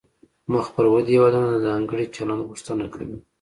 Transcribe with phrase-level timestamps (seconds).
[0.51, 3.17] مخ پر ودې هیوادونه د ځانګړي چلند غوښتنه کوي